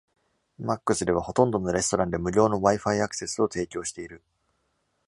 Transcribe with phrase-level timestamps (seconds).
[0.57, 4.23] マックスでは、ほとんどのレストランで無料の WiFi アクセスを提供している。